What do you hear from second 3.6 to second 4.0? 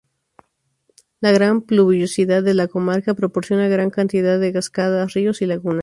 gran